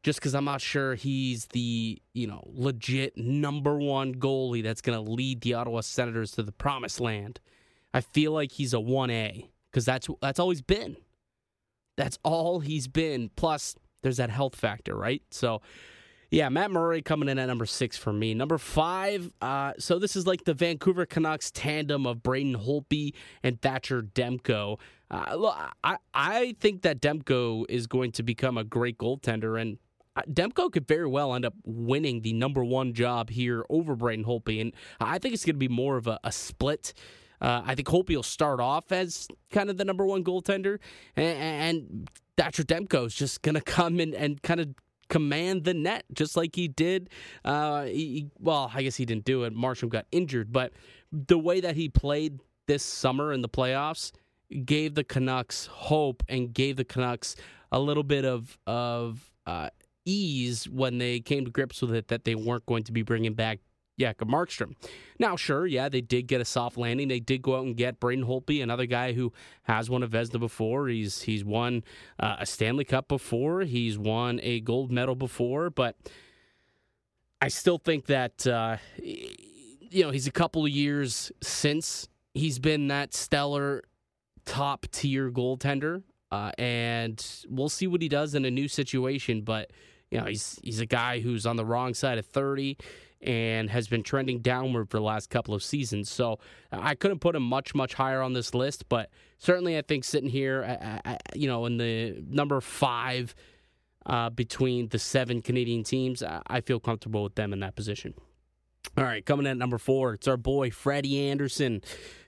[0.04, 5.04] Just because I'm not sure he's the, you know, legit number one goalie that's going
[5.04, 7.40] to lead the Ottawa Senators to the promised land.
[7.92, 10.96] I feel like he's a 1A because that's that's all he's been.
[11.96, 13.30] That's all he's been.
[13.34, 15.22] Plus, there's that health factor, right?
[15.30, 15.62] So,
[16.30, 18.34] yeah, Matt Murray coming in at number six for me.
[18.34, 23.60] Number five, uh, so this is like the Vancouver Canucks tandem of Braden Holtby and
[23.62, 24.78] Thatcher Demko.
[25.10, 29.78] Uh, look, I, I think that Demko is going to become a great goaltender, and
[30.16, 34.26] uh, Demko could very well end up winning the number one job here over Braden
[34.26, 36.92] Holtby, and I think it's going to be more of a, a split.
[37.40, 40.78] Uh, I think Holtby will start off as kind of the number one goaltender,
[41.16, 44.74] and, and Thatcher Demko is just going to come in and kind of
[45.08, 47.10] command the net just like he did.
[47.44, 49.54] Uh, he, well, I guess he didn't do it.
[49.54, 50.72] Markstrom got injured, but
[51.12, 54.12] the way that he played this summer in the playoffs
[54.64, 57.36] gave the Canucks hope and gave the Canucks
[57.72, 59.70] a little bit of of uh,
[60.04, 63.34] ease when they came to grips with it that they weren't going to be bringing
[63.34, 63.58] back
[63.98, 64.74] Jacob Markstrom.
[65.18, 67.08] Now, sure, yeah, they did get a soft landing.
[67.08, 69.32] They did go out and get Braden Holtby, another guy who
[69.64, 70.88] has won a Vezina before.
[70.88, 71.82] He's he's won
[72.20, 73.62] uh, a Stanley Cup before.
[73.62, 75.96] He's won a gold medal before, but
[77.40, 82.88] I still think that uh, you know he's a couple of years since he's been
[82.88, 83.82] that stellar
[84.44, 89.42] top tier goaltender, uh, and we'll see what he does in a new situation.
[89.42, 89.72] But
[90.10, 92.78] you know, he's he's a guy who's on the wrong side of thirty
[93.20, 96.10] and has been trending downward for the last couple of seasons.
[96.10, 96.38] So
[96.70, 100.30] I couldn't put him much, much higher on this list, but certainly I think sitting
[100.30, 101.00] here,
[101.34, 103.34] you know, in the number five
[104.06, 108.14] uh, between the seven Canadian teams, I feel comfortable with them in that position.
[108.96, 111.82] All right, coming in at number four, it's our boy Freddie Andersen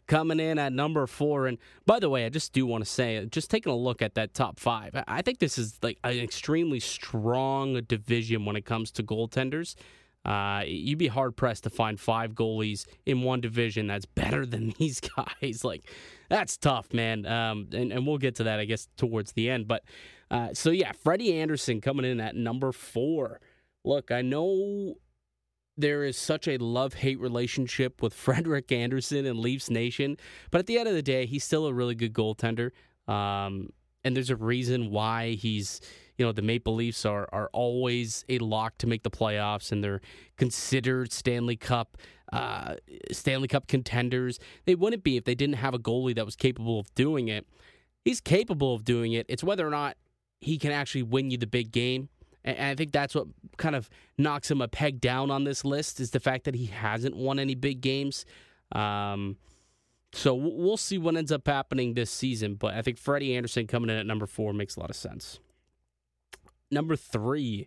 [0.06, 1.46] coming in at number four.
[1.46, 4.14] And by the way, I just do want to say, just taking a look at
[4.16, 8.90] that top five, I think this is like an extremely strong division when it comes
[8.92, 9.76] to goaltenders.
[10.24, 14.70] Uh, you'd be hard pressed to find five goalies in one division that's better than
[14.78, 15.64] these guys.
[15.64, 15.90] like,
[16.28, 17.26] that's tough, man.
[17.26, 19.66] Um, and, and we'll get to that, I guess, towards the end.
[19.66, 19.84] But
[20.30, 23.40] uh, so, yeah, Freddie Andersen coming in at number four.
[23.84, 24.96] Look, I know
[25.76, 30.16] there is such a love hate relationship with Frederik Andersen and Leafs Nation,
[30.50, 32.70] but at the end of the day, he's still a really good goaltender.
[33.08, 33.70] Um,
[34.04, 35.80] and there's a reason why he's
[36.20, 39.82] you know the Maple Leafs are are always a lock to make the playoffs and
[39.82, 40.02] they're
[40.36, 41.96] considered Stanley Cup
[42.30, 42.74] uh,
[43.10, 44.38] Stanley Cup contenders.
[44.66, 47.46] They wouldn't be if they didn't have a goalie that was capable of doing it.
[48.04, 49.24] He's capable of doing it.
[49.30, 49.96] It's whether or not
[50.42, 52.10] he can actually win you the big game.
[52.44, 56.00] And I think that's what kind of knocks him a peg down on this list
[56.00, 58.26] is the fact that he hasn't won any big games.
[58.72, 59.36] Um,
[60.12, 63.88] so we'll see what ends up happening this season, but I think Freddie Andersen coming
[63.88, 65.40] in at number four makes a lot of sense.
[66.70, 67.66] Number three,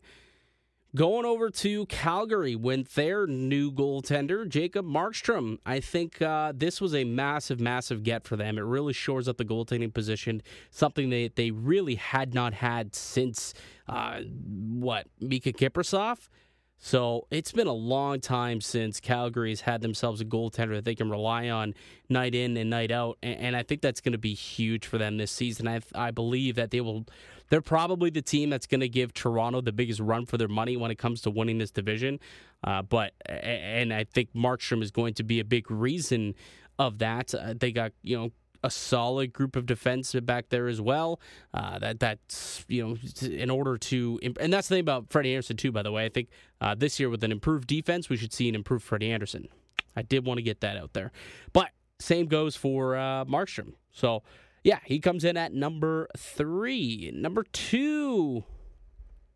[0.95, 5.57] going over to Calgary with their new goaltender, Jacob Markstrom.
[5.65, 8.57] I think uh, this was a massive, massive get for them.
[8.57, 13.53] It really shores up the goaltending position, something that they really had not had since,
[13.89, 16.29] uh, what, Mika Kiprusoff?
[16.77, 21.09] So it's been a long time since Calgary's had themselves a goaltender that they can
[21.09, 21.75] rely on
[22.09, 25.17] night in and night out, and, I think that's going to be huge for them
[25.17, 25.67] this season.
[25.67, 27.05] I, I believe that they will.
[27.53, 30.75] They're probably the team that's going to give Toronto the biggest run for their money
[30.75, 32.19] when it comes to winning this division.
[32.63, 36.33] Uh, but and I think Markstrom is going to be a big reason
[36.79, 37.35] of that.
[37.35, 38.31] Uh, they got you know
[38.63, 41.19] a solid group of defense back there as well.
[41.53, 45.55] Uh, that that's you know in order to and that's the thing about Freddie Andersen
[45.55, 45.71] too.
[45.71, 46.29] By the way, I think
[46.59, 49.47] uh, this year with an improved defense, we should see an improved Freddie Andersen.
[49.95, 51.11] I did want to get that out there,
[51.53, 53.73] but same goes for uh, Markstrom.
[53.91, 54.23] So
[54.63, 57.11] yeah, he comes in at number three.
[57.13, 58.43] Number two,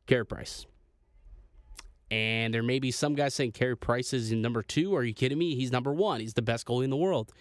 [0.05, 0.65] Carey Price.
[2.09, 4.95] And there may be some guys saying Carey Price is in number two.
[4.95, 5.55] Are you kidding me?
[5.55, 6.21] He's number one.
[6.21, 7.33] He's the best goalie in the world.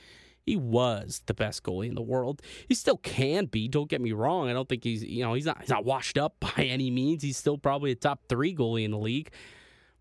[0.44, 2.42] He was the best goalie in the world.
[2.68, 3.68] He still can be.
[3.68, 4.48] Don't get me wrong.
[4.48, 7.22] I don't think he's you know he's not he's not washed up by any means.
[7.22, 9.30] He's still probably a top three goalie in the league.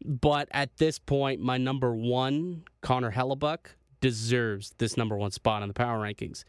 [0.03, 3.59] But at this point, my number one, Connor Hellebuyck,
[4.01, 6.43] deserves this number one spot in the power rankings.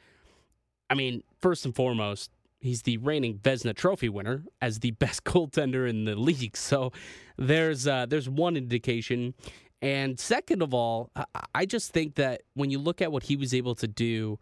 [0.89, 2.30] I mean, first and foremost,
[2.61, 6.57] he's the reigning Vezina Trophy winner as the best goaltender in the league.
[6.57, 6.93] So
[7.37, 9.34] there's uh, there's one indication.
[9.82, 11.11] And second of all,
[11.55, 14.39] I just think that when you look at what he was able to do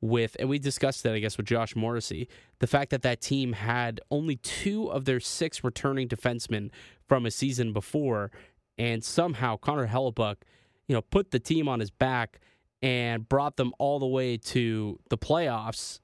[0.00, 2.26] with, and we discussed that, I guess, with Josh Morrissey,
[2.60, 6.70] the fact that that team had only two of their six returning defensemen
[7.06, 8.30] from a season before,
[8.78, 10.36] and somehow Connor Hellebuyck,
[10.86, 12.40] you know, put the team on his back
[12.82, 16.00] and brought them all the way to the playoffs,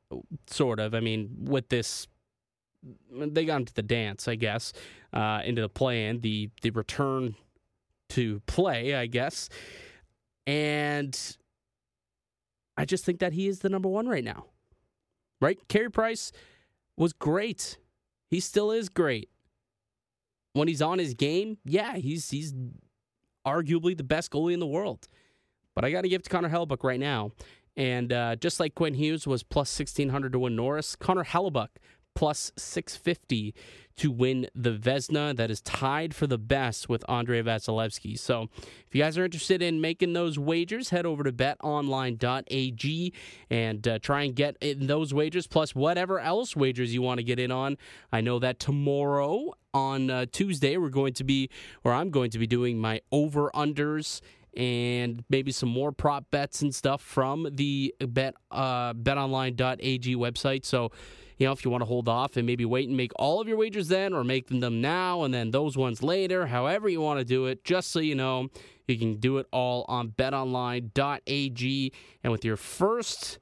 [0.46, 0.94] sort of.
[0.94, 2.08] I mean, with this,
[3.10, 4.72] they got into the dance, I guess,
[5.12, 7.36] uh, into the play in, the, the return
[8.10, 9.48] to play, I guess.
[10.46, 11.18] And
[12.76, 14.46] I just think that he is the number one right now.
[15.40, 15.58] Right?
[15.68, 16.32] Carey Price
[16.96, 17.78] was great.
[18.30, 19.28] He still is great.
[20.54, 22.54] When he's on his game, yeah, he's he's
[23.46, 25.08] arguably the best goalie in the world.
[25.74, 27.32] But I got to give to Connor Hellebuyck right now.
[27.76, 31.68] And uh, just like Quinn Hughes was plus 1600 to win Norris, Connor Hellebuyck
[32.14, 33.54] plus 650
[33.96, 35.36] to win the Vezina.
[35.36, 38.18] That is tied for the best with Andrei Vasilevskiy.
[38.18, 43.12] So if you guys are interested in making those wagers, head over to betonline.ag
[43.50, 47.24] and uh, try and get in those wagers, plus whatever else wagers you want to
[47.24, 47.76] get in on.
[48.12, 51.50] I know that tomorrow on uh, Tuesday, we're going to be,
[51.82, 54.20] or I'm going to be doing my over unders
[54.56, 60.64] and maybe some more prop bets and stuff from the bet uh, betonline.ag website.
[60.64, 60.90] So,
[61.38, 63.48] you know, if you want to hold off and maybe wait and make all of
[63.48, 67.18] your wagers then or make them now and then those ones later, however you want
[67.18, 68.48] to do it, just so you know,
[68.86, 71.92] you can do it all on betonline.ag.
[72.22, 73.38] And with your first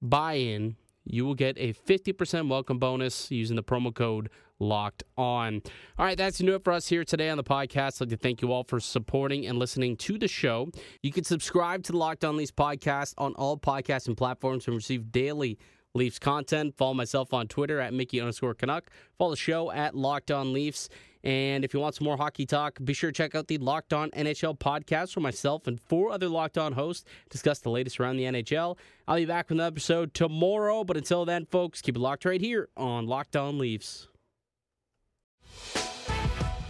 [0.00, 4.30] buy in, you will get a 50% welcome bonus using the promo code
[4.62, 5.62] locked on.
[5.98, 8.00] All right, that's new it for us here today on the podcast.
[8.00, 10.70] I'd like to thank you all for supporting and listening to the show.
[11.02, 14.76] You can subscribe to the Locked On Leafs podcast on all podcasts and platforms and
[14.76, 15.58] receive daily
[15.94, 16.74] Leafs content.
[16.76, 18.90] Follow myself on Twitter at Mickey underscore Canuck.
[19.18, 20.88] Follow the show at Locked On Leafs.
[21.24, 23.92] And if you want some more hockey talk, be sure to check out the Locked
[23.92, 28.16] On NHL podcast where myself and four other Locked On hosts discuss the latest around
[28.16, 28.76] the NHL.
[29.06, 32.40] I'll be back with an episode tomorrow, but until then, folks, keep it locked right
[32.40, 34.08] here on Locked On Leafs.